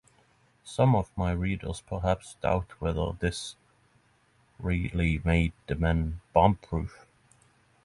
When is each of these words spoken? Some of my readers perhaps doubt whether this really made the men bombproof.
Some 0.63 0.95
of 0.95 1.15
my 1.15 1.31
readers 1.31 1.81
perhaps 1.85 2.33
doubt 2.41 2.71
whether 2.81 3.11
this 3.11 3.55
really 4.57 5.21
made 5.23 5.53
the 5.67 5.75
men 5.75 6.21
bombproof. 6.35 7.05